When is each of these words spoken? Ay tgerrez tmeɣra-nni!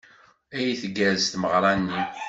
Ay 0.55 0.69
tgerrez 0.81 1.23
tmeɣra-nni! 1.27 2.01